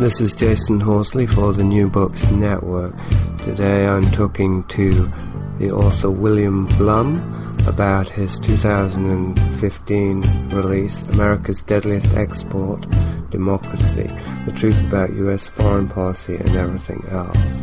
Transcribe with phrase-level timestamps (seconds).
[0.00, 2.94] This is Jason Horsley for the New Books Network.
[3.42, 5.12] Today I'm talking to
[5.58, 7.18] the author William Blum
[7.66, 12.80] about his 2015 release, America's Deadliest Export
[13.28, 14.10] Democracy
[14.46, 17.60] The Truth About US Foreign Policy and Everything Else,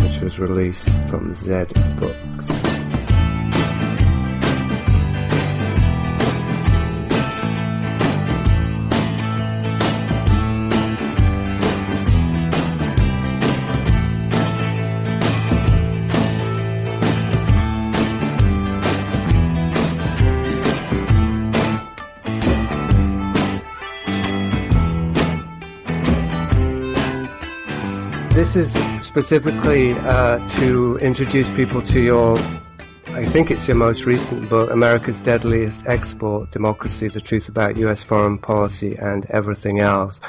[0.00, 2.73] which was released from Zed Books.
[29.14, 32.36] Specifically uh, to introduce people to your,
[33.10, 38.02] I think it's your most recent book, America's Deadliest Export Democracy The Truth About U.S.
[38.02, 40.20] Foreign Policy and Everything Else.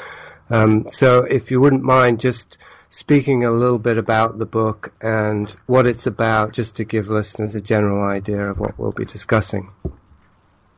[0.50, 5.50] Um, so, if you wouldn't mind just speaking a little bit about the book and
[5.66, 9.68] what it's about, just to give listeners a general idea of what we'll be discussing.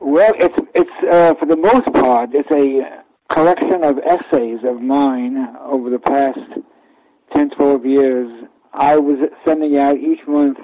[0.00, 3.02] Well, it's, it's uh, for the most part, it's a
[3.34, 6.38] collection of essays of mine over the past
[7.32, 10.58] 10, 12 years, I was sending out each month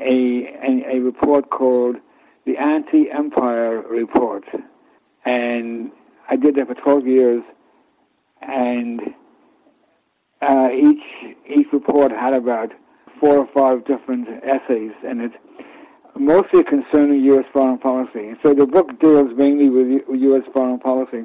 [0.00, 1.96] a, a, a report called
[2.44, 4.44] the Anti-Empire Report.
[5.24, 5.92] And
[6.28, 7.42] I did that for 12 years.
[8.40, 9.00] And
[10.40, 12.72] uh, each, each report had about
[13.20, 15.32] four or five different essays in it,
[16.18, 17.44] mostly concerning U.S.
[17.52, 18.34] foreign policy.
[18.42, 20.42] So the book deals mainly with U.S.
[20.52, 21.24] foreign policy,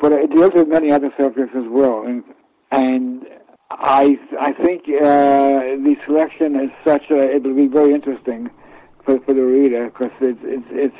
[0.00, 2.04] but it deals with many other subjects as well.
[2.06, 2.22] And,
[2.70, 3.26] and
[3.70, 8.50] I I think uh, the selection is such that it will be very interesting
[9.04, 10.96] for for the reader because it's it's it's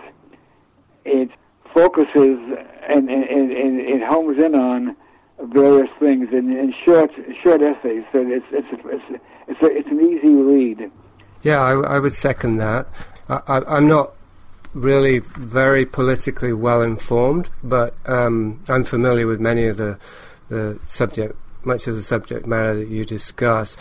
[1.04, 1.30] it
[1.74, 2.38] focuses
[2.88, 4.96] and, and, and it homes in on
[5.52, 7.10] various things in, in short
[7.42, 8.04] short essays.
[8.12, 10.90] So it's it's it's it's, a, it's an easy read.
[11.42, 12.86] Yeah, I, I would second that.
[13.28, 14.12] I, I'm not
[14.72, 19.98] really very politically well informed, but um, I'm familiar with many of the
[20.48, 21.36] the subject
[21.66, 23.76] much of the subject matter that you discuss.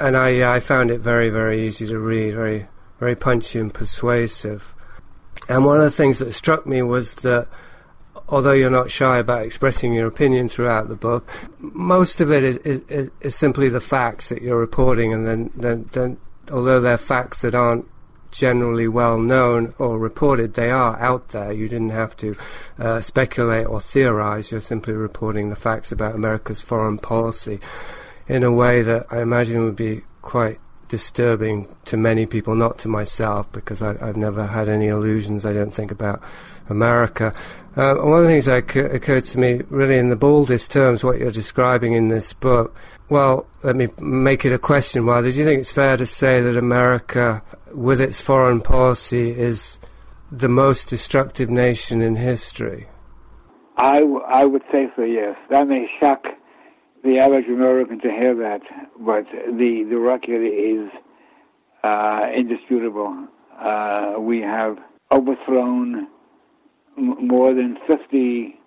[0.00, 2.66] And I, I found it very, very easy to read, very,
[2.98, 4.74] very punchy and persuasive.
[5.48, 7.48] And one of the things that struck me was that
[8.28, 12.56] although you're not shy about expressing your opinion throughout the book, most of it is,
[12.58, 16.16] is, is simply the facts that you're reporting, and then, then, then
[16.50, 17.86] although they're facts that aren't
[18.34, 20.54] generally well known or reported.
[20.54, 21.52] They are out there.
[21.52, 22.36] You didn't have to
[22.78, 24.50] uh, speculate or theorize.
[24.50, 27.60] You're simply reporting the facts about America's foreign policy
[28.26, 30.58] in a way that I imagine would be quite
[30.88, 35.52] disturbing to many people, not to myself, because I, have never had any illusions, I
[35.52, 36.22] don't think, about
[36.68, 37.34] America.
[37.76, 41.18] Uh, one of the things that occurred to me, really in the baldest terms, what
[41.18, 42.76] you're describing in this book,
[43.08, 45.06] well, let me make it a question.
[45.06, 47.42] Why did you think it's fair to say that America
[47.74, 49.78] with its foreign policy, is
[50.30, 52.86] the most destructive nation in history?
[53.76, 55.36] I, w- I would say so, yes.
[55.50, 56.24] That may shock
[57.02, 58.60] the average American to hear that,
[58.98, 60.90] but the, the record is
[61.82, 63.26] uh, indisputable.
[63.60, 64.78] Uh, we have
[65.12, 66.06] overthrown
[66.96, 68.58] more than 50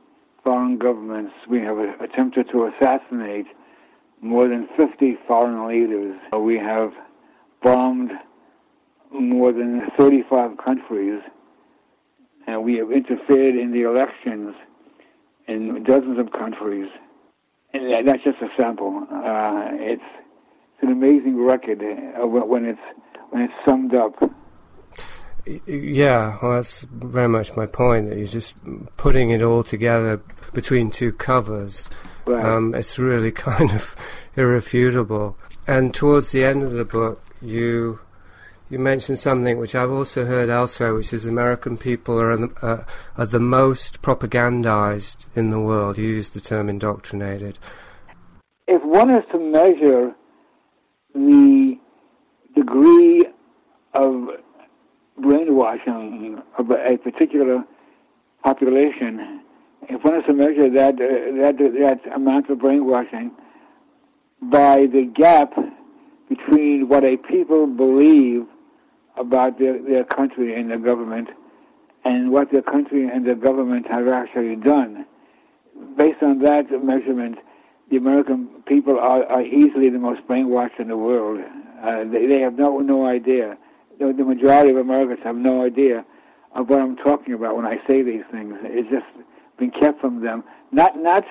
[0.44, 1.34] foreign governments.
[1.50, 3.48] We have attempted to assassinate
[4.22, 6.16] more than 50 foreign leaders.
[6.38, 6.92] We have
[7.62, 8.12] bombed
[9.12, 11.22] more than 35 countries,
[12.46, 14.56] and we have interfered in the elections
[15.48, 16.90] in dozens of countries.
[17.74, 19.06] And that's just a sample.
[19.12, 20.02] Uh, it's,
[20.74, 22.80] it's an amazing record uh, when it's
[23.30, 24.14] when it's summed up.
[25.66, 28.10] Yeah, well, that's very much my point.
[28.10, 28.56] That you're just
[28.98, 30.22] putting it all together
[30.54, 31.90] between two covers.
[32.26, 32.44] Right.
[32.44, 33.96] Um, it's really kind of
[34.36, 35.38] irrefutable.
[35.66, 38.00] And towards the end of the book, you
[38.70, 42.84] you mentioned something which I've also heard elsewhere, which is American people are, uh,
[43.18, 45.98] are the most propagandized in the world.
[45.98, 47.60] You used the term indoctrinated.
[48.68, 50.14] If one is to measure
[51.16, 51.78] the
[52.56, 53.26] degree
[53.94, 54.28] of
[55.18, 57.64] brainwashing of a particular
[58.44, 59.42] population,
[59.90, 63.32] if one is to measure that uh, that that amount of brainwashing
[64.42, 65.54] by the gap
[66.30, 68.46] between what a people believe
[69.18, 71.30] about their, their country and their government
[72.06, 75.06] and what their country and their government have actually done.
[75.98, 77.38] Based on that measurement,
[77.90, 81.40] the American people are, are easily the most brainwashed in the world.
[81.82, 83.58] Uh, they, they have no no idea.
[84.00, 86.06] The, the majority of Americans have no idea
[86.54, 88.54] of what I'm talking about when I say these things.
[88.64, 89.06] It's just
[89.58, 91.26] been kept from them, not not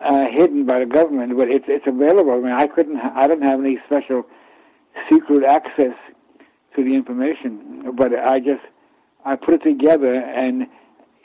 [0.00, 2.32] uh, hidden by the government, but it's it's available.
[2.32, 4.24] I mean, I couldn't, I don't have any special
[5.10, 5.94] secret access
[6.76, 8.62] to the information, but I just
[9.24, 10.66] I put it together, and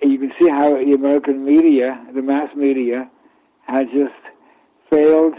[0.01, 3.09] you can see how the American media, the mass media,
[3.67, 4.13] has just
[4.89, 5.33] failed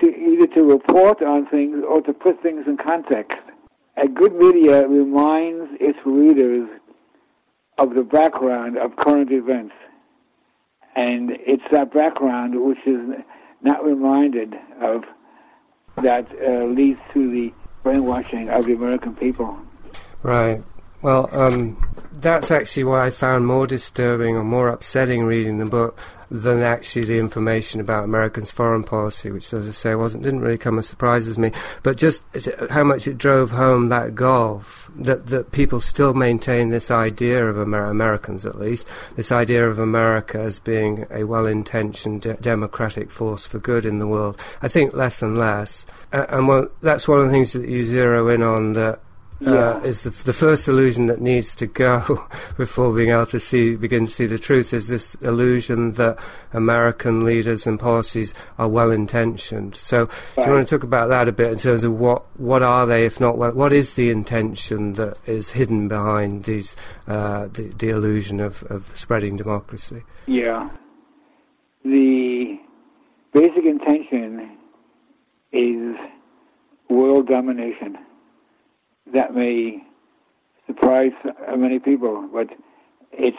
[0.00, 3.38] to either to report on things or to put things in context.
[4.00, 6.68] A good media reminds its readers
[7.78, 9.74] of the background of current events.
[10.94, 13.00] And it's that background which is
[13.62, 15.04] not reminded of
[15.96, 17.52] that uh, leads to the
[17.82, 19.58] brainwashing of the American people.
[20.22, 20.62] Right.
[21.00, 21.76] Well, um,
[22.12, 25.98] that's actually what I found more disturbing or more upsetting reading the book
[26.30, 30.58] than actually the information about Americans' foreign policy, which, as I say, wasn't didn't really
[30.58, 31.52] come as surprise as me.
[31.82, 32.22] But just
[32.70, 37.56] how much it drove home that gulf that that people still maintain this idea of
[37.56, 38.86] Amer- Americans, at least
[39.16, 44.06] this idea of America as being a well-intentioned de- democratic force for good in the
[44.06, 44.38] world.
[44.60, 47.84] I think less and less, uh, and well, that's one of the things that you
[47.84, 49.00] zero in on that
[49.46, 49.82] uh, yeah.
[49.82, 52.26] is the, the first illusion that needs to go
[52.56, 56.18] before being able to see begin to see the truth is this illusion that
[56.52, 59.76] American leaders and policies are well intentioned.
[59.76, 60.10] So, right.
[60.36, 62.84] do you want to talk about that a bit in terms of what what are
[62.86, 66.74] they, if not well, what is the intention that is hidden behind these
[67.06, 70.02] uh, the, the illusion of, of spreading democracy?
[70.26, 70.68] Yeah,
[71.84, 72.58] the
[73.32, 74.58] basic intention
[75.52, 75.96] is
[76.90, 77.98] world domination
[79.14, 79.82] that may
[80.66, 81.12] surprise
[81.56, 82.48] many people, but
[83.12, 83.36] it's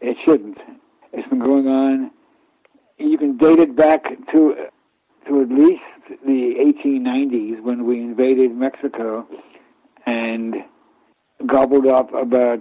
[0.00, 0.58] it shouldn't.
[1.12, 2.10] It's been going on.
[2.98, 4.54] You can date it back to
[5.26, 5.82] to at least
[6.24, 6.54] the
[6.84, 9.26] 1890s when we invaded Mexico
[10.06, 10.56] and
[11.46, 12.60] gobbled up about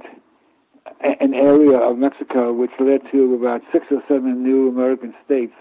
[1.01, 5.53] an area of Mexico which led to about six or seven new American states.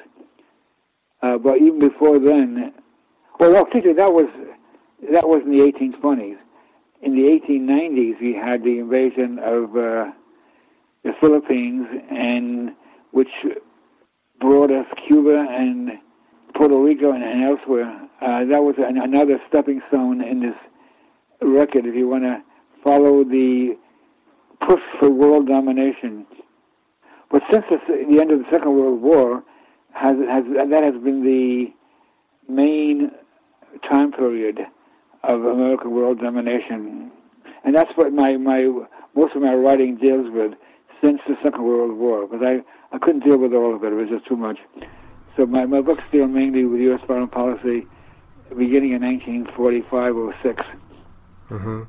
[1.22, 2.72] Uh, but even before then,
[3.38, 3.64] well, no,
[3.94, 4.26] that was
[5.12, 6.38] that was in the 1820s
[7.02, 10.10] in the 1890s, we had the invasion of uh,
[11.04, 12.72] the Philippines, and
[13.12, 13.28] which
[14.40, 15.92] brought us Cuba and
[16.54, 18.08] Puerto Rico and, and elsewhere.
[18.20, 20.56] Uh, that was an, another stepping stone in this
[21.42, 21.86] record.
[21.86, 22.42] If you want to
[22.82, 23.76] follow the
[24.66, 26.26] push for world domination,
[27.30, 29.42] but since the, the end of the Second World War,
[29.92, 31.72] has, has that has been the
[32.52, 33.10] main
[33.90, 34.60] time period
[35.26, 37.10] of American world domination.
[37.64, 38.68] And that's what my, my
[39.14, 40.52] most of my writing deals with
[41.02, 42.62] since the Second World War, because I,
[42.94, 43.92] I couldn't deal with all of it.
[43.92, 44.58] It was just too much.
[45.36, 47.00] So my, my books deal mainly with U.S.
[47.06, 47.86] foreign policy
[48.56, 50.62] beginning in 1945 or 6.
[51.50, 51.82] Mm-hmm.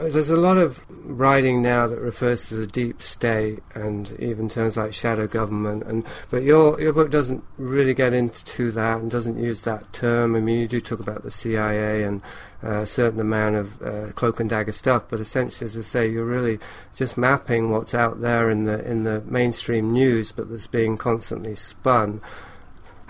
[0.00, 4.76] There's a lot of writing now that refers to the deep state and even terms
[4.76, 9.38] like shadow government, and but your your book doesn't really get into that and doesn't
[9.38, 10.36] use that term.
[10.36, 12.22] I mean, you do talk about the CIA and
[12.62, 16.08] uh, a certain amount of uh, cloak and dagger stuff, but essentially, as I say,
[16.08, 16.60] you're really
[16.94, 21.56] just mapping what's out there in the in the mainstream news, but that's being constantly
[21.56, 22.20] spun.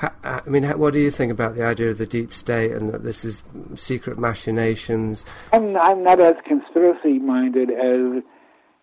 [0.01, 3.03] I mean, what do you think about the idea of the deep state and that
[3.03, 3.43] this is
[3.75, 5.27] secret machinations?
[5.53, 8.23] I'm, I'm not as conspiracy minded as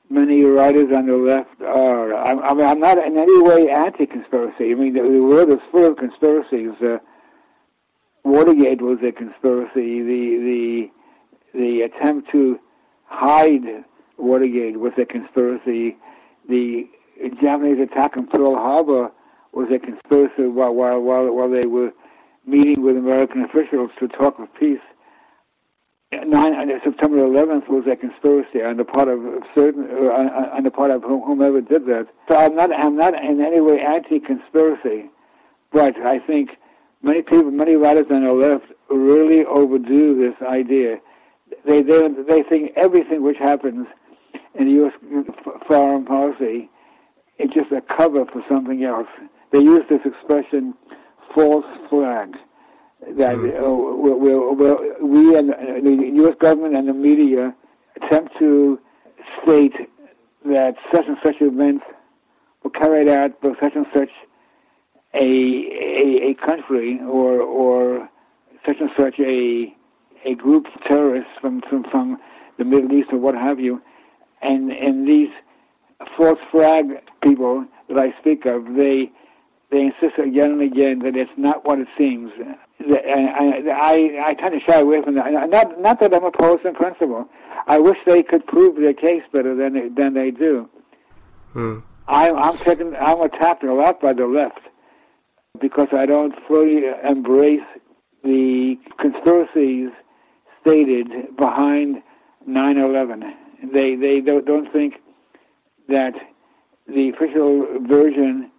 [0.09, 2.13] many writers on the left are.
[2.13, 4.71] I'm, I mean, I'm not in any way anti conspiracy.
[4.71, 6.71] I mean, the, the, world is full of conspiracies.
[6.81, 6.97] Uh,
[8.23, 10.01] Watergate was a conspiracy.
[10.01, 10.89] The,
[11.53, 12.59] the, the attempt to
[13.05, 13.85] hide
[14.17, 15.95] Watergate was a conspiracy.
[16.49, 16.89] The
[17.41, 19.11] Japanese attack on Pearl Harbor
[19.55, 21.91] was a conspiracy while, while, while, while they were
[22.45, 24.83] meeting with American officials to talk of peace.
[26.11, 29.19] Nine, September 11th was a conspiracy on the part of
[29.55, 32.07] certain, uh, on the part of whomever did that.
[32.29, 35.09] So I'm not, I'm not in any way anti-conspiracy,
[35.71, 36.51] but I think
[37.01, 40.97] many people, many writers on the left, really overdo this idea.
[41.65, 43.87] They, they, they think everything which happens
[44.53, 44.93] in U.S.
[45.67, 46.69] foreign policy
[47.39, 49.07] is just a cover for something else
[49.55, 50.73] they use this expression
[51.33, 52.35] false flag
[53.17, 53.55] that mm.
[53.57, 56.35] uh, we and the U.S.
[56.41, 57.55] government and the media
[58.01, 58.77] attempt to
[59.41, 59.73] state
[60.45, 61.81] that such and such event
[62.63, 64.09] were carried out by such and such
[65.13, 68.09] a, a, a country or, or
[68.65, 69.73] such and such a,
[70.25, 72.17] a group of terrorists from, from, from
[72.57, 73.81] the Middle East or what have you.
[74.41, 75.29] And, and these
[76.17, 76.87] false flag
[77.23, 79.11] people that I speak of, they,
[79.71, 82.31] they insist again and again that it's not what it seems.
[82.79, 85.31] I, I, I tend to shy away from that.
[85.49, 87.27] Not, not that I'm opposed in principle.
[87.67, 90.69] I wish they could prove their case better than they, than they do.
[91.53, 91.79] Hmm.
[92.07, 94.59] I, I'm taken, I'm attacked a lot by the left
[95.59, 97.65] because I don't fully embrace
[98.23, 99.89] the conspiracies
[100.61, 102.03] stated behind
[102.47, 103.21] 9/11.
[103.73, 104.95] They they don't, don't think
[105.87, 106.13] that
[106.87, 108.51] the official version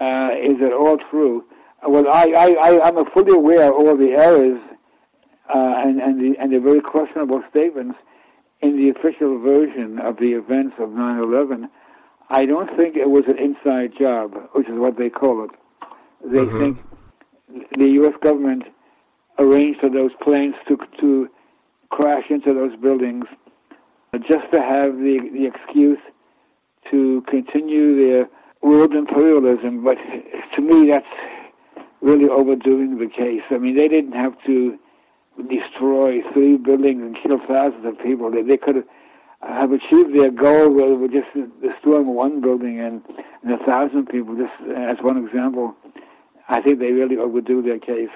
[0.00, 1.44] uh, is it all true.
[1.86, 4.60] Well, I, I, I, am fully aware of all the errors
[5.48, 7.98] uh, and, and, the, and the very questionable statements
[8.60, 11.68] in the official version of the events of 9-11.
[12.28, 15.50] I don't think it was an inside job, which is what they call it.
[16.24, 16.58] They mm-hmm.
[16.58, 18.14] think the U.S.
[18.22, 18.64] government
[19.38, 21.28] arranged for those planes to, to
[21.90, 23.26] crash into those buildings
[24.28, 25.98] just to have the, the excuse
[26.90, 28.28] to continue their
[28.66, 29.84] world imperialism.
[29.84, 29.96] But
[30.54, 31.06] to me, that's
[32.00, 33.42] really overdoing the case.
[33.50, 34.78] I mean, they didn't have to
[35.48, 38.30] destroy three buildings and kill thousands of people.
[38.30, 38.84] They, they could
[39.42, 41.28] have achieved their goal with just
[41.62, 43.02] destroying one building and,
[43.42, 45.74] and a thousand people, just as one example.
[46.48, 48.08] I think they really overdo their case.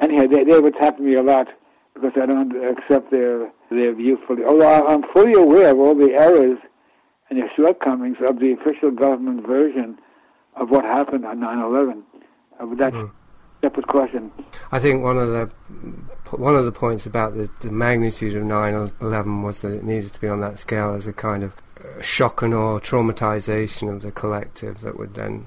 [0.00, 1.48] Anyhow, they, they've attacked me a lot
[1.94, 4.44] because I don't accept their their view fully.
[4.44, 6.58] Although I'm fully aware of all the errors
[7.28, 9.98] and the shortcomings of the official government version
[10.54, 12.02] of what happened on 9/11.
[12.58, 13.10] Uh, that's mm.
[13.60, 14.30] separate question.
[14.72, 15.50] I think one of the
[16.36, 20.20] one of the points about the, the magnitude of 9/11 was that it needed to
[20.20, 21.52] be on that scale as a kind of
[21.84, 25.46] uh, shock and awe traumatization of the collective that would then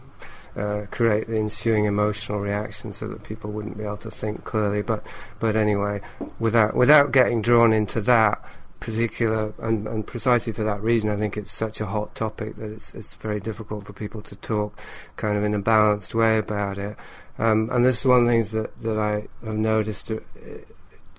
[0.56, 4.82] uh, create the ensuing emotional reaction so that people wouldn't be able to think clearly.
[4.82, 5.06] But
[5.40, 6.02] but anyway,
[6.40, 8.44] without without getting drawn into that
[8.80, 12.72] particular and, and precisely for that reason, I think it's such a hot topic that
[12.72, 14.80] it's it's very difficult for people to talk
[15.16, 16.98] kind of in a balanced way about it.
[17.38, 20.12] Um, and this is one of the things that, that I have noticed.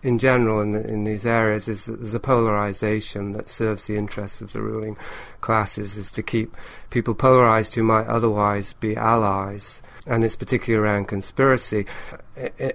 [0.03, 3.97] In general in, the, in these areas is that there's a polarization that serves the
[3.97, 4.97] interests of the ruling
[5.43, 6.57] classes is to keep
[6.89, 9.83] people polarized who might otherwise be allies.
[10.07, 11.87] And it's particularly around conspiracy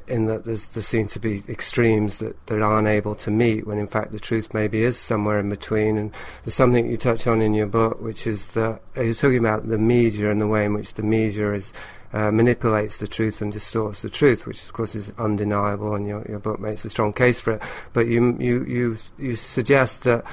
[0.08, 3.88] in that there seem to be extremes that, that aren't able to meet when in
[3.88, 5.98] fact the truth maybe is somewhere in between.
[5.98, 6.12] And
[6.44, 9.79] there's something you touch on in your book which is that you're talking about the
[9.79, 11.74] media and the way in which the media is
[12.15, 16.25] uh, manipulates the truth and distorts the truth, which of course is undeniable, and your,
[16.29, 17.62] your book makes a strong case for it.
[17.91, 20.24] But you, you, you, you suggest that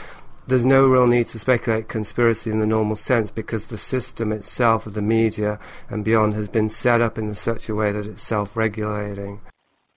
[0.46, 4.86] there's no real need to speculate conspiracy in the normal sense because the system itself
[4.86, 5.58] of the media
[5.90, 9.40] and beyond has been set up in such a way that it's self-regulating.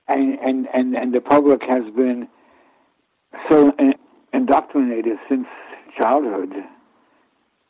[0.08, 2.27] And, and, and, and the public has been
[3.48, 3.72] so
[4.34, 5.46] indoctrinated since
[6.00, 6.51] childhood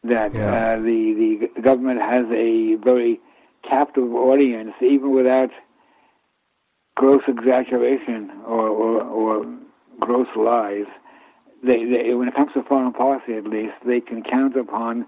[0.06, 0.76] that yeah.
[0.76, 3.20] uh, the, the government has a very
[3.70, 5.50] captive audience, even without
[6.96, 9.46] gross exaggeration or, or, or
[10.00, 10.86] gross lies.
[11.64, 15.06] They, they, when it comes to foreign policy, at least, they can count upon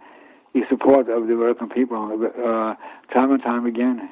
[0.54, 2.76] the support of the American people uh,
[3.14, 4.10] time and time again.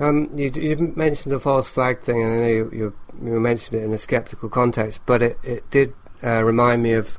[0.00, 3.80] Um, you, you, mentioned the false flag thing, and I know you, you, you mentioned
[3.80, 7.18] it in a skeptical context, but it, it did uh, remind me of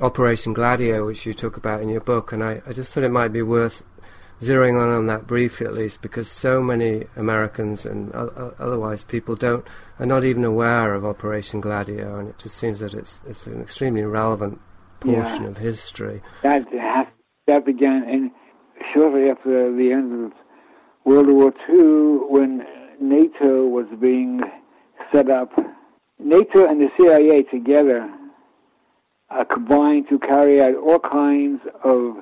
[0.00, 3.10] Operation Gladio, which you talk about in your book, and I, I just thought it
[3.10, 3.84] might be worth
[4.40, 9.66] zeroing on on that briefly at least, because so many Americans and otherwise people don't
[9.98, 13.60] are not even aware of Operation Gladio, and it just seems that it's it's an
[13.60, 14.60] extremely relevant
[15.00, 15.48] portion yeah.
[15.48, 16.22] of history.
[16.42, 16.66] That
[17.46, 18.30] that began in
[18.92, 20.32] shortly after the end of
[21.04, 22.64] World War II, when
[23.00, 24.40] NATO was being
[25.12, 25.50] set up.
[26.18, 28.08] NATO and the CIA together
[29.30, 32.16] are combined to carry out all kinds of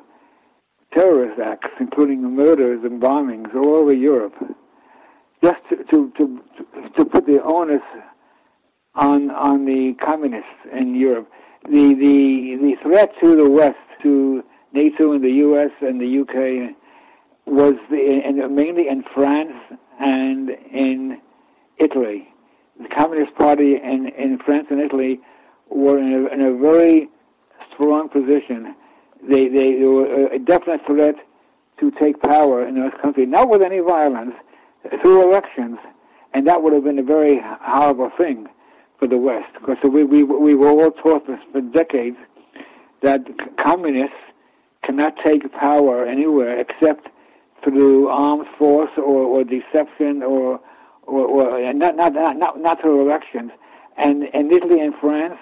[0.93, 4.35] terrorist acts, including murders and bombings all over Europe,
[5.43, 6.43] just to, to, to,
[6.97, 7.83] to put the onus
[8.95, 11.31] on, on the communists in Europe.
[11.65, 14.43] The, the, the threat to the West, to
[14.73, 16.75] NATO and the US and the UK,
[17.47, 19.53] was the, and mainly in France
[20.01, 21.21] and in
[21.79, 22.29] Italy.
[22.81, 25.21] The Communist Party in, in France and Italy
[25.69, 27.09] were in a, in a very
[27.73, 28.75] strong position
[29.29, 31.15] they, they, they were a definite threat
[31.79, 34.35] to take power in this country, not with any violence,
[35.03, 35.79] through elections,
[36.33, 38.47] and that would have been a very horrible thing
[38.99, 42.17] for the West, because we, we, we were all taught this for decades
[43.03, 43.21] that
[43.63, 44.15] communists
[44.85, 47.09] cannot take power anywhere except
[47.65, 50.61] through armed force or, or deception or
[51.03, 53.51] or, or not, not not not through elections.
[53.97, 55.39] And in Italy and France,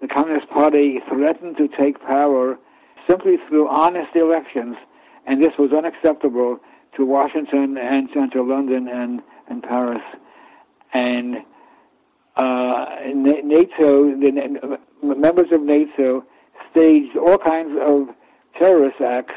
[0.00, 2.58] the Communist Party threatened to take power
[3.08, 4.76] simply through honest elections,
[5.26, 6.58] and this was unacceptable
[6.96, 10.02] to Washington and to London and, and Paris.
[10.92, 11.38] And
[12.36, 16.24] uh, NATO, the members of NATO,
[16.70, 18.08] staged all kinds of
[18.58, 19.34] terrorist acts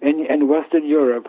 [0.00, 1.28] in, in Western Europe,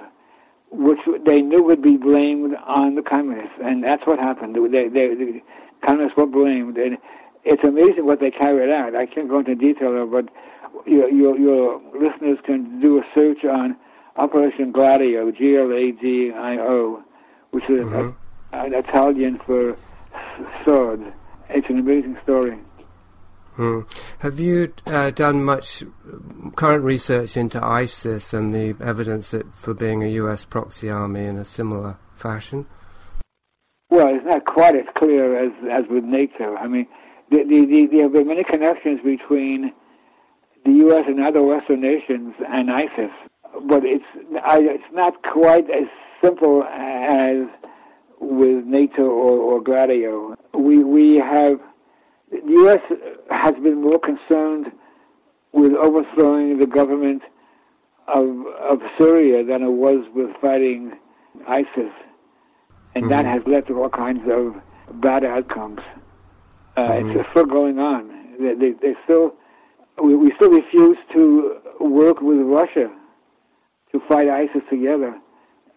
[0.72, 4.56] which they knew would be blamed on the communists, and that's what happened.
[4.56, 5.42] They, they, the
[5.86, 6.98] communists were blamed, and
[7.44, 8.96] it's amazing what they carried out.
[8.96, 10.30] I can't go into detail, but
[10.86, 13.76] your, your, your listeners can do a search on
[14.18, 17.04] Operation Gladio, G-L-A-D-I-O,
[17.52, 18.56] which is mm-hmm.
[18.56, 19.78] a, an Italian for
[20.64, 21.02] sword.
[21.50, 22.58] It's an amazing story.
[23.56, 23.82] Hmm.
[24.20, 25.84] Have you uh, done much
[26.56, 30.46] current research into ISIS and the evidence that for being a U.S.
[30.46, 32.66] proxy army in a similar fashion?
[33.90, 36.56] Well, it's not quite as clear as as with NATO.
[36.56, 36.88] I mean,
[37.32, 39.72] the, the, the, there have been many connections between
[40.66, 41.06] the U.S.
[41.08, 43.12] and other Western nations and ISIS,
[43.68, 44.06] but it's
[44.46, 45.88] I, it's not quite as
[46.24, 47.48] simple as
[48.20, 50.36] with NATO or, or Gladio.
[50.54, 51.60] We we have
[52.30, 52.80] the U.S.
[53.30, 54.68] has been more concerned
[55.54, 57.24] with overthrowing the government
[58.08, 58.28] of
[58.60, 60.92] of Syria than it was with fighting
[61.48, 61.94] ISIS,
[62.94, 63.10] and mm-hmm.
[63.10, 64.56] that has led to all kinds of
[65.02, 65.80] bad outcomes.
[66.82, 67.20] Uh, mm-hmm.
[67.20, 68.10] It's still going on.
[68.40, 69.36] They, they, they still
[70.02, 72.90] we, we still refuse to work with Russia
[73.92, 75.14] to fight ISIS together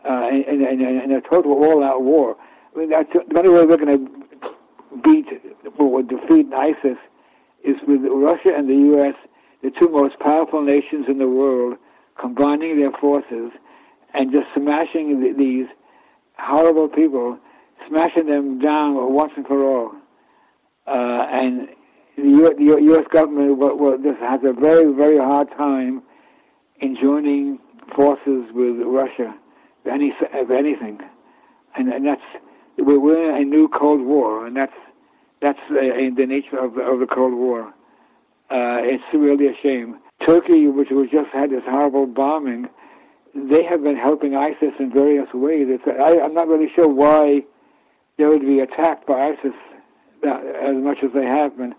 [0.09, 2.37] uh, in, in, in, a total all-out war.
[2.75, 5.27] I mean, that's the only way we're going to beat
[5.79, 6.99] or defeat ISIS
[7.65, 9.15] is with Russia and the U.S.,
[9.63, 11.77] the two most powerful nations in the world,
[12.21, 13.51] combining their forces
[14.13, 15.67] and just smashing the, these
[16.39, 17.39] horrible people,
[17.89, 19.93] smashing them down once and for all.
[20.87, 21.69] Uh, and
[22.17, 23.07] the, U- the U.S.
[23.13, 23.59] government
[24.03, 26.03] just has a very, very hard time
[26.81, 27.59] in joining
[27.95, 29.35] forces with Russia,
[29.85, 30.13] of, any,
[30.51, 30.99] anything.
[31.77, 32.23] And, and that's
[32.77, 34.73] we're in a new Cold War, and that's
[35.41, 37.69] that's uh, in the nature of the, of the Cold War.
[38.51, 39.99] Uh, it's really a shame.
[40.27, 42.69] Turkey, which was just had this horrible bombing,
[43.35, 45.67] they have been helping ISIS in various ways.
[45.87, 47.43] I, I'm not really sure why
[48.17, 49.55] they would be attacked by ISIS
[50.25, 51.75] as much as they have been,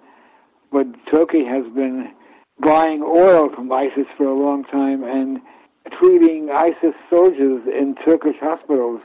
[0.71, 2.11] but Turkey has been
[2.59, 5.39] buying oil from ISIS for a long time and
[5.99, 9.01] treating ISIS soldiers in Turkish hospitals.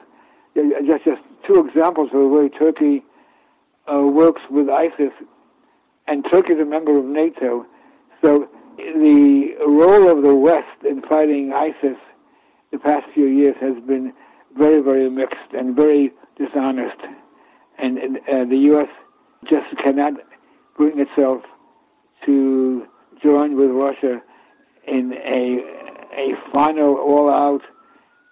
[0.55, 3.05] Just, just two examples of the way Turkey
[3.93, 5.13] uh, works with ISIS,
[6.07, 7.67] and Turkey is a member of NATO.
[8.23, 11.97] So the role of the West in fighting ISIS
[12.73, 14.13] the past few years has been
[14.57, 16.99] very, very mixed and very dishonest.
[17.79, 18.89] And, and uh, the U.S.
[19.49, 20.15] just cannot
[20.77, 21.43] bring itself
[22.27, 22.87] to
[23.23, 24.23] join with Russia
[24.87, 25.81] in a
[26.13, 27.63] a final all-out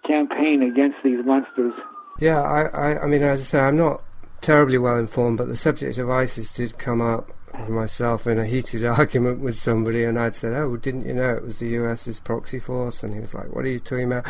[0.05, 1.73] campaign against these monsters.
[2.19, 4.03] Yeah, I, I, I mean, as I say, I'm not
[4.41, 7.31] terribly well informed, but the subject of ISIS did come up
[7.67, 11.43] myself in a heated argument with somebody, and I'd said, "Oh, didn't you know it
[11.43, 14.25] was the U.S.'s proxy force?" And he was like, "What are you talking about?"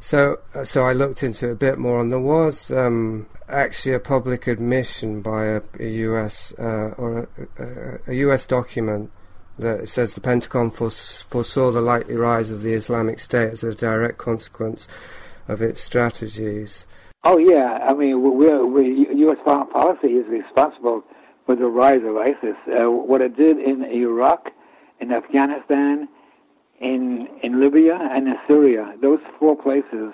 [0.00, 3.94] So, uh, so I looked into it a bit more, and there was um, actually
[3.94, 6.52] a public admission by a, a U.S.
[6.58, 8.46] Uh, or a, a, a, U.S.
[8.46, 9.10] document
[9.58, 14.18] that says the Pentagon foresaw the likely rise of the Islamic State as a direct
[14.18, 14.88] consequence
[15.48, 16.86] of its strategies.
[17.22, 19.38] Oh yeah, I mean, we're, we're, U.S.
[19.44, 21.02] foreign policy is responsible
[21.46, 22.56] for the rise of ISIS.
[22.66, 24.50] Uh, what it did in Iraq,
[25.00, 26.08] in Afghanistan,
[26.80, 30.12] in in Libya, and in Syria, those four places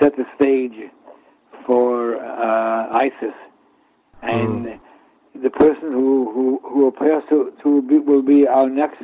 [0.00, 0.90] set the stage
[1.66, 3.34] for uh, ISIS,
[4.22, 4.80] and mm.
[5.42, 9.02] the person who who who appears to to be, will be our next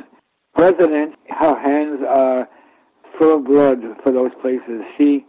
[0.55, 2.47] president, her hands are
[3.17, 4.81] full of blood for those places.
[4.97, 5.25] She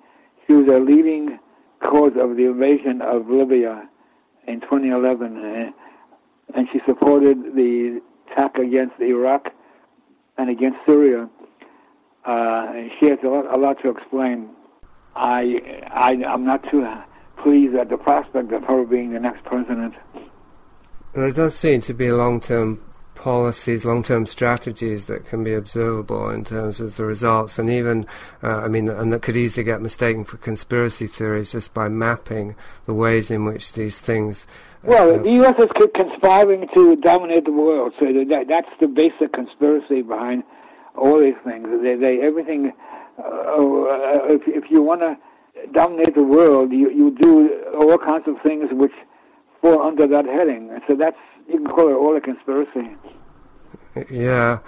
[0.47, 1.39] she was a leading
[1.83, 3.89] cause of the invasion of Libya
[4.47, 5.71] in 2011, uh,
[6.55, 9.49] and she supported the attack against Iraq
[10.39, 11.29] and against Syria.
[12.27, 14.51] Uh, and she has a lot, a lot to explain.
[15.15, 16.87] I, I, I'm not too
[17.43, 19.95] pleased at the prospect of her being the next president.
[21.15, 22.81] It does seem to be a long-term
[23.15, 28.07] policies, long-term strategies that can be observable in terms of the results, and even,
[28.43, 32.55] uh, I mean, and that could easily get mistaken for conspiracy theories just by mapping
[32.87, 34.47] the ways in which these things.
[34.85, 35.55] Uh, well, the U.S.
[35.59, 40.43] is conspiring to dominate the world, so that, that's the basic conspiracy behind
[40.97, 41.67] all these things.
[41.83, 42.73] They, they everything.
[43.19, 45.17] Uh, if if you want to
[45.73, 48.93] dominate the world, you you do all kinds of things which
[49.61, 50.71] fall under that heading.
[50.87, 51.17] So that's
[51.49, 52.97] you can call it all a conspiracy.
[54.11, 54.59] Yeah.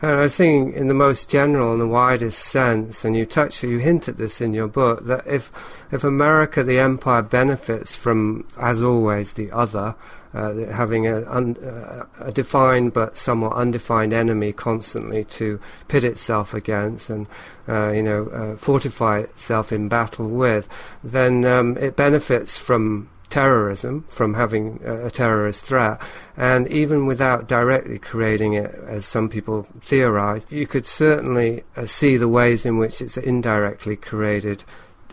[0.00, 3.64] And I was thinking, in the most general and the widest sense, and you touch,
[3.64, 5.50] you hint at this in your book, that if
[5.90, 9.96] if America, the empire, benefits from, as always, the other,
[10.34, 16.54] uh, having a, un, uh, a, defined but somewhat undefined enemy constantly to pit itself
[16.54, 17.26] against and
[17.68, 20.68] uh, you know uh, fortify itself in battle with,
[21.02, 26.00] then um, it benefits from terrorism, from having a, terrorist threat,
[26.36, 32.16] and even without directly creating it, as some people theorize, you could certainly uh, see
[32.16, 34.64] the ways in which it's indirectly created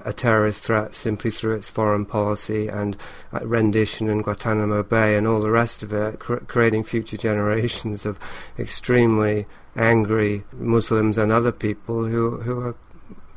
[0.06, 2.96] a terrorist threat simply through its foreign policy and
[3.34, 8.06] uh, rendition in Guantanamo Bay and all the rest of it, cr- creating future generations
[8.06, 8.20] of
[8.58, 12.76] extremely angry Muslims and other people who, who are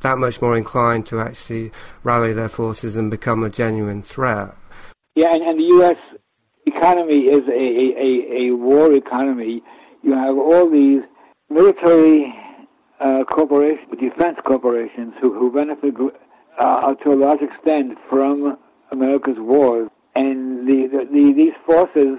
[0.00, 1.72] that much more inclined to actually
[2.04, 4.54] rally their forces and become a genuine threat.
[5.18, 5.96] Yeah, and, and the U.S.
[6.64, 9.62] economy is a, a, a, war economy.
[10.04, 11.00] You have all these
[11.50, 12.32] military
[13.00, 15.96] uh, corporations, defense corporations, who, who benefit
[16.60, 18.58] uh, to a large extent from
[18.92, 19.90] America's wars.
[20.14, 22.18] And the, the, the, these forces,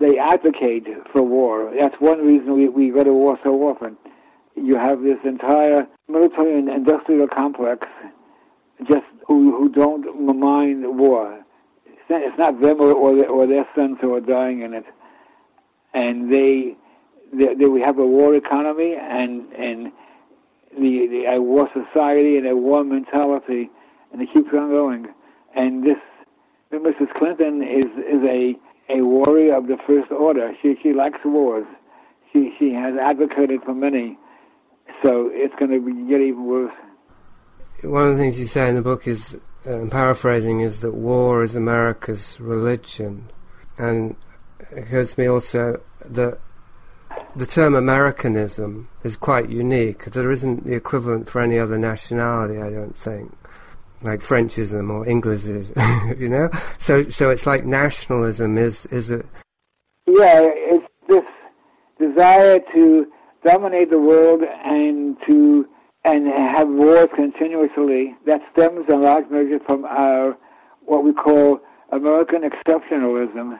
[0.00, 1.72] they advocate for war.
[1.78, 3.96] That's one reason we, we go to war so often.
[4.56, 7.86] You have this entire military and industrial complex
[8.90, 11.45] just who, who don't mind war
[12.08, 14.84] it's not them or, or, or their sons who are dying in it,
[15.94, 16.76] and they,
[17.32, 19.92] they, they we have a war economy and and
[20.78, 23.70] the, the a war society and a war mentality,
[24.12, 25.06] and it keeps on going.
[25.54, 25.96] And this
[26.72, 27.12] Mrs.
[27.16, 28.54] Clinton is is a
[28.88, 30.52] a warrior of the first order.
[30.62, 31.66] She she likes wars.
[32.32, 34.18] She she has advocated for many,
[35.02, 36.74] so it's going to get even worse.
[37.82, 39.36] One of the things you say in the book is
[39.66, 43.30] uh, paraphrasing, is that war is America's religion.
[43.78, 44.16] And
[44.70, 46.38] it occurs to me also that
[47.34, 50.04] the term Americanism is quite unique.
[50.04, 53.32] There isn't the equivalent for any other nationality, I don't think,
[54.02, 55.74] like Frenchism or Englishism,
[56.18, 56.50] you know.
[56.78, 59.24] So, so it's like nationalism is is a
[60.06, 61.24] yeah, it's this
[61.98, 63.06] desire to
[63.44, 65.66] dominate the world and to
[66.06, 68.14] and have wars continuously.
[68.26, 70.36] That stems in large measure from our
[70.84, 73.58] what we call American exceptionalism.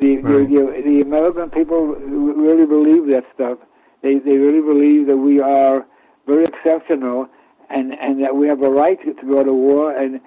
[0.00, 0.48] The, right.
[0.48, 3.58] the, the, American people really believe that stuff.
[4.02, 5.86] They they really believe that we are
[6.26, 7.28] very exceptional,
[7.70, 10.20] and and that we have a right to, to go to war and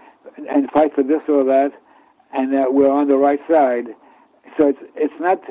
[0.50, 1.72] and fight for this or that,
[2.34, 3.88] and that we're on the right side.
[4.58, 5.41] So it's it's not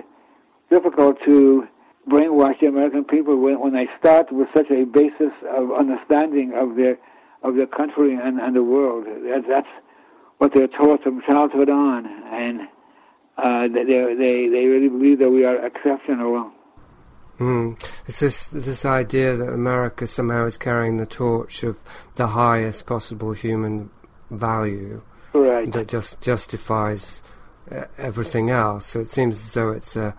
[0.71, 1.69] difficult to
[2.09, 6.77] brainwash the American people when, when they start with such a basis of understanding of
[6.77, 6.99] their
[7.43, 9.05] of their country and, and the world.
[9.07, 9.69] That, that's
[10.39, 12.61] what they're taught from childhood on, and
[13.37, 16.53] uh, they they they really believe that we are exceptional.
[17.39, 17.81] Mm.
[18.07, 21.79] It's this this idea that America somehow is carrying the torch of
[22.17, 23.91] the highest possible human
[24.31, 25.71] value right.
[25.73, 27.23] that just justifies
[27.71, 28.87] uh, everything else.
[28.87, 30.15] So it seems as though it's a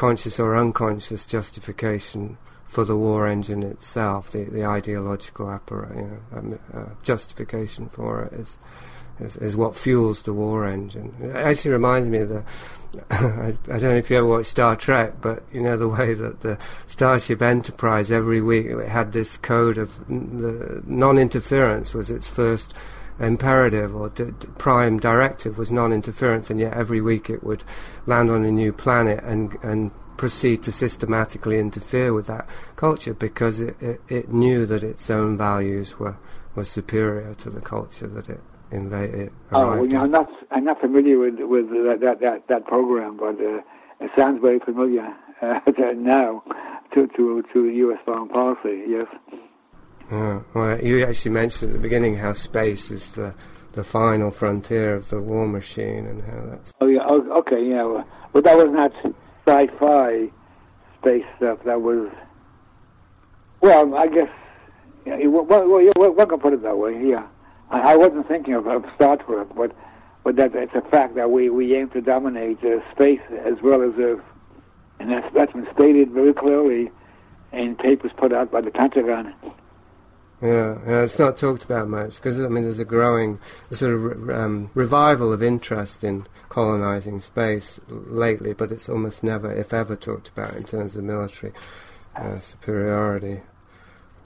[0.00, 6.38] conscious or unconscious justification for the war engine itself, the, the ideological apparatus, you know,
[6.38, 8.56] um, uh, justification for it is,
[9.20, 11.14] is, is what fuels the war engine.
[11.20, 12.42] It actually reminds me of the.
[13.10, 16.14] I, I, don't know if you ever watched Star Trek, but you know the way
[16.14, 22.72] that the Starship Enterprise every week had this code of the non-interference was its first
[23.20, 27.62] imperative or d- d- prime directive was non-interference, and yet every week it would
[28.06, 33.60] land on a new planet and and proceed to systematically interfere with that culture because
[33.60, 36.14] it, it, it knew that its own values were,
[36.54, 38.38] were superior to the culture that it
[38.70, 39.32] invaded.
[39.50, 43.16] Oh, well, you know, I'm not I'm not familiar with with that that that, program,
[43.16, 43.62] but uh,
[44.00, 45.08] it sounds very familiar
[45.42, 45.60] uh,
[45.96, 46.42] now
[46.92, 47.98] to to to U.S.
[48.04, 48.84] foreign policy.
[48.86, 49.06] Yes.
[50.10, 50.40] Yeah.
[50.54, 53.32] Well, you actually mentioned at the beginning how space is the
[53.72, 56.72] the final frontier of the war machine and how that's.
[56.80, 57.00] Oh yeah.
[57.06, 57.64] Oh, okay.
[57.64, 57.84] Yeah.
[57.84, 58.92] Well, but that was not
[59.46, 60.30] sci-fi
[61.00, 61.58] space stuff.
[61.64, 62.10] That was.
[63.60, 64.30] Well, I guess.
[65.06, 65.26] Yeah.
[65.26, 67.00] Well, well, yeah, well, can put it that way.
[67.06, 67.26] Yeah.
[67.70, 69.72] I, I wasn't thinking of, of Star Trek, but
[70.24, 73.82] but that it's a fact that we we aim to dominate uh, space as well
[73.82, 74.24] as Earth,
[74.98, 76.90] and that's that's been stated very clearly
[77.52, 79.34] in papers put out by the Pentagon.
[80.42, 83.38] Yeah, yeah, it's not talked about much because I mean there's a growing
[83.70, 89.74] sort of um, revival of interest in colonizing space lately, but it's almost never, if
[89.74, 91.52] ever, talked about in terms of military
[92.16, 93.42] uh, superiority.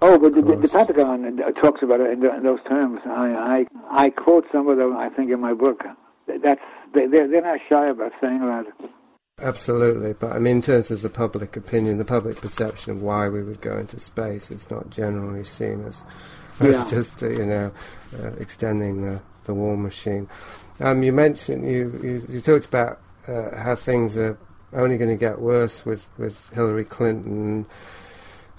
[0.02, 3.00] Oh, but the, the, Pentagon talks about it in, in those terms.
[3.06, 4.96] I, I I quote some of them.
[4.96, 5.82] I think in my book.
[6.26, 6.60] That's
[6.94, 8.66] they they're, they're not shy about saying that.
[9.40, 13.28] Absolutely, but I mean, in terms of the public opinion, the public perception of why
[13.28, 16.04] we would go into space, it's not generally seen as,
[16.60, 16.86] as yeah.
[16.88, 17.72] just uh, you know
[18.22, 20.28] uh, extending the, the war machine.
[20.78, 24.38] Um, you mentioned you, you, you talked about uh, how things are
[24.72, 27.66] only going to get worse with, with Hillary Clinton.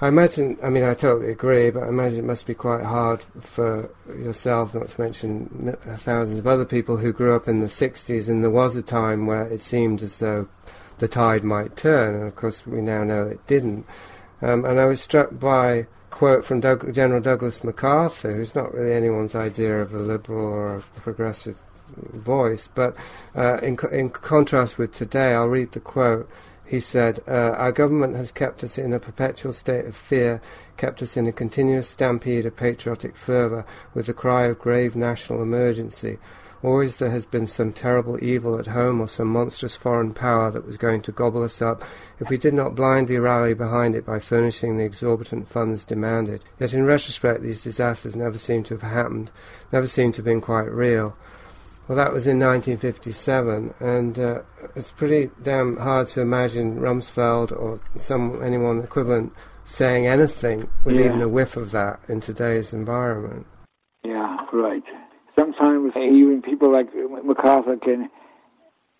[0.02, 3.22] I imagine, I mean, I totally agree, but I imagine it must be quite hard
[3.40, 8.28] for yourself, not to mention thousands of other people who grew up in the 60s,
[8.28, 10.50] and there was a time where it seemed as though
[10.98, 13.86] the tide might turn, and of course we now know it didn't.
[14.42, 18.74] Um, and I was struck by a quote from Doug, General Douglas MacArthur, who's not
[18.74, 21.58] really anyone's idea of a liberal or a progressive
[21.98, 22.68] voice.
[22.74, 22.96] But
[23.36, 26.30] uh, in, in contrast with today, I'll read the quote.
[26.66, 30.42] He said, uh, Our government has kept us in a perpetual state of fear,
[30.78, 35.42] kept us in a continuous stampede of patriotic fervour, with the cry of grave national
[35.42, 36.18] emergency.
[36.64, 40.66] Always there has been some terrible evil at home or some monstrous foreign power that
[40.66, 41.84] was going to gobble us up
[42.20, 46.44] if we did not blindly rally behind it by furnishing the exorbitant funds demanded.
[46.60, 49.30] Yet in retrospect, these disasters never seem to have happened,
[49.72, 51.16] never seem to have been quite real.
[51.88, 54.42] Well, that was in 1957, and uh,
[54.76, 59.34] it's pretty damn hard to imagine Rumsfeld or some anyone equivalent
[59.66, 61.06] saying anything with yeah.
[61.06, 63.46] even a whiff of that in today's environment.
[64.04, 64.84] Yeah, right.
[65.38, 66.88] Sometimes even people like
[67.24, 68.10] MacArthur can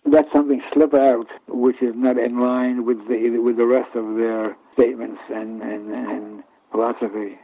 [0.04, 4.16] let something slip out which is not in line with the with the rest of
[4.16, 7.38] their statements and, and, and philosophy.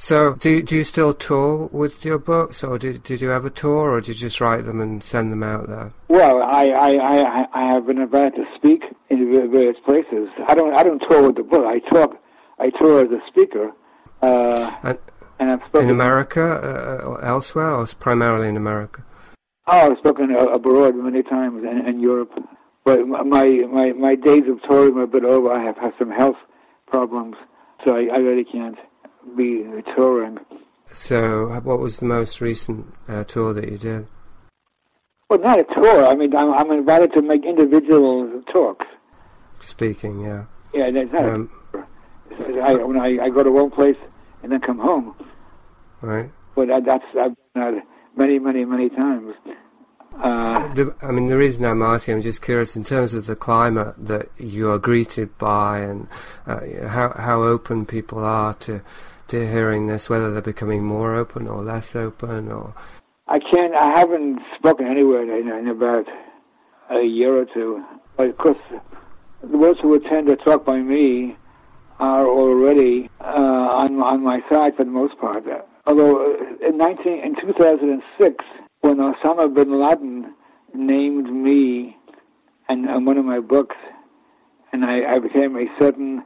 [0.00, 3.90] So, do do you still tour with your books, or did did you ever tour,
[3.90, 5.92] or did you just write them and send them out there?
[6.06, 10.28] Well, I I, I, I have been invited to speak in various places.
[10.46, 11.66] I don't I don't tour with the book.
[11.66, 12.16] I talk
[12.60, 13.72] I tour as a speaker.
[14.22, 14.98] Uh, and,
[15.40, 19.04] and I've spoken in America uh, or elsewhere, or primarily in America.
[19.66, 22.32] Oh, I've spoken abroad many times in, in Europe,
[22.84, 25.52] but my my my days of touring are a bit over.
[25.52, 26.38] I have had some health
[26.86, 27.34] problems,
[27.84, 28.78] so I, I really can't
[29.36, 29.64] be
[29.94, 30.38] touring.
[30.92, 34.06] So, what was the most recent uh, tour that you did?
[35.28, 36.06] Well, not a tour.
[36.06, 38.86] I mean, I'm, I'm invited to make individual talks.
[39.60, 40.44] Speaking, yeah.
[40.72, 41.50] Yeah, that's not um,
[42.62, 43.96] I, when I, I go to one place
[44.42, 45.14] and then come home.
[46.00, 46.30] Right.
[46.54, 47.82] But that's I've done
[48.16, 49.34] many, many, many times.
[50.16, 53.36] Uh, the, I mean, the reason I'm asking, I'm just curious in terms of the
[53.36, 56.08] climate that you are greeted by, and
[56.46, 58.82] uh, how how open people are to
[59.28, 62.74] to hearing this, whether they're becoming more open or less open, or.
[63.26, 63.74] I can't.
[63.74, 66.06] I haven't spoken anywhere in, in about
[66.90, 67.84] a year or two.
[68.16, 68.58] But of course,
[69.42, 71.36] the those who attend a talk by me
[72.00, 75.44] are already uh, on on my side for the most part.
[75.86, 76.36] Although
[76.66, 78.44] in 19 in 2006
[78.80, 80.34] when Osama bin Laden
[80.74, 81.96] named me
[82.68, 83.76] and, and one of my books,
[84.72, 86.22] and I, I became a certain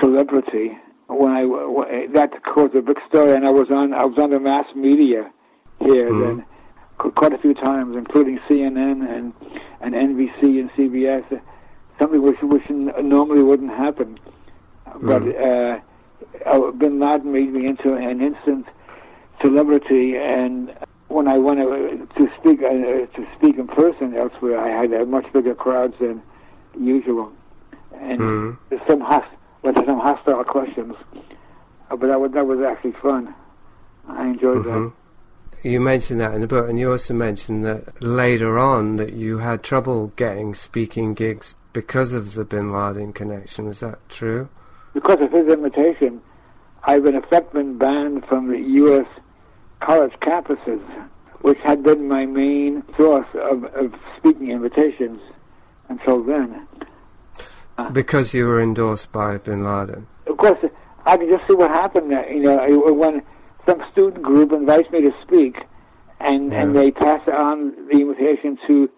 [0.00, 0.72] celebrity.
[1.10, 4.40] When I that caused a big story, and I was on I was on the
[4.40, 5.30] mass media
[5.80, 6.38] here mm-hmm.
[6.38, 6.46] then
[6.98, 9.32] quite a few times, including CNN and
[9.80, 11.40] and NBC and CBS,
[11.98, 14.16] something which which normally wouldn't happen.
[15.02, 15.80] But uh,
[16.46, 18.66] uh, Bin Laden made me into an instant
[19.40, 20.74] celebrity, and
[21.08, 21.60] when I went
[22.16, 26.22] to speak uh, to speak in person elsewhere, I had uh, much bigger crowds than
[26.78, 27.32] usual,
[27.94, 28.76] and mm-hmm.
[28.88, 29.28] some host,
[29.62, 30.94] with some hostile questions.
[31.90, 33.34] Uh, but that was that was actually fun.
[34.08, 34.84] I enjoyed mm-hmm.
[34.84, 35.68] that.
[35.68, 39.38] You mentioned that in the book, and you also mentioned that later on that you
[39.38, 43.66] had trouble getting speaking gigs because of the Bin Laden connection.
[43.66, 44.48] Is that true?
[44.94, 46.22] Because of his invitation,
[46.84, 49.06] I've in effect been banned from the U.S
[49.80, 50.82] college campuses,
[51.40, 55.20] which had been my main source of, of speaking invitations
[55.88, 56.66] until then.
[57.80, 60.06] Uh, because you were endorsed by Bin Laden.
[60.26, 60.58] Of course,
[61.06, 62.10] I can just see what happened.
[62.10, 63.22] You know, when
[63.66, 65.56] some student group invites me to speak,
[66.20, 66.62] and yeah.
[66.62, 68.90] and they pass on the invitation to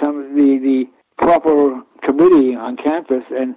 [0.00, 0.84] some of the the
[1.18, 3.54] proper committee on campus, and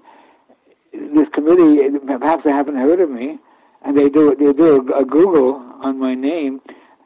[0.92, 1.80] this committee
[2.20, 3.40] perhaps they haven't heard of me,
[3.86, 6.60] and they do they do a, a Google on my name,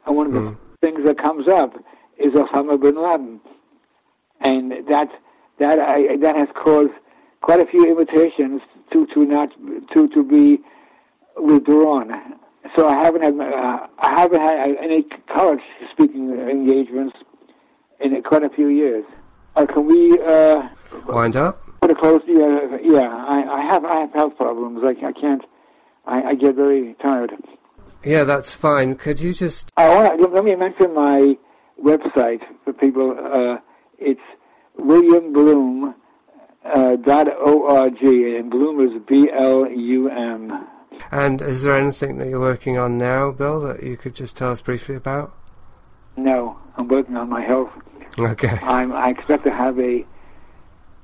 [0.06, 0.56] and one of the mm.
[0.80, 1.74] things that comes up
[2.18, 3.40] is Osama bin Laden,
[4.40, 5.08] and that
[5.60, 6.92] that I, that has caused
[7.42, 9.50] quite a few invitations to to not
[9.92, 10.58] to to be
[11.36, 12.10] withdrawn.
[12.76, 15.60] So I haven't had uh, I haven't had any college
[15.92, 17.16] speaking engagements
[18.00, 19.04] in quite a few years.
[19.56, 20.68] Uh, can we uh,
[21.06, 21.62] wind up?
[21.82, 22.22] Put a close.
[22.26, 23.08] Yeah, yeah.
[23.08, 24.80] I, I have I have health problems.
[24.84, 25.42] I, I can't
[26.06, 27.32] I, I get very tired.
[28.04, 28.96] Yeah, that's fine.
[28.96, 29.70] Could you just?
[29.76, 31.36] I want to, let me mention my
[31.80, 33.16] website for people.
[33.18, 33.58] Uh,
[33.98, 34.20] it's
[34.76, 35.94] William Blum
[36.64, 40.66] uh, dot org, and Blum is B L U M.
[41.10, 44.52] And is there anything that you're working on now, Bill, that you could just tell
[44.52, 45.34] us briefly about?
[46.16, 47.70] No, I'm working on my health.
[48.18, 48.58] Okay.
[48.62, 50.04] I'm, I expect to have a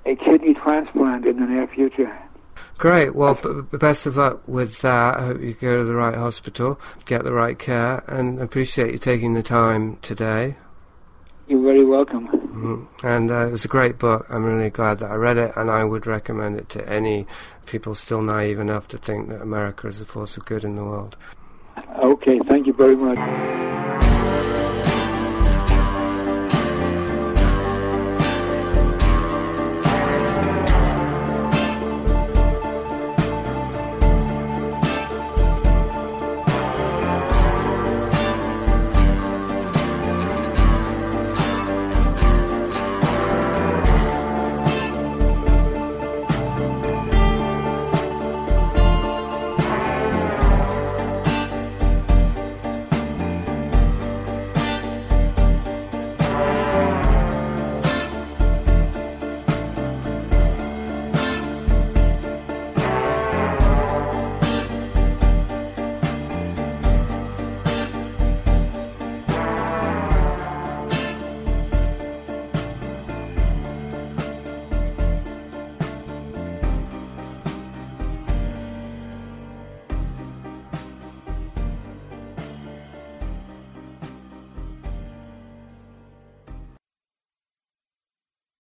[0.07, 2.16] a kidney transplant in the near future.
[2.77, 3.14] Great.
[3.14, 5.18] Well, b- best of luck with that.
[5.18, 8.99] I hope you go to the right hospital, get the right care, and appreciate you
[8.99, 10.57] taking the time today.
[11.48, 12.28] You're very welcome.
[12.28, 12.87] Mm.
[13.02, 14.26] And uh, it was a great book.
[14.28, 17.26] I'm really glad that I read it, and I would recommend it to any
[17.66, 20.84] people still naive enough to think that America is a force of good in the
[20.84, 21.16] world.
[22.02, 24.17] Okay, thank you very much.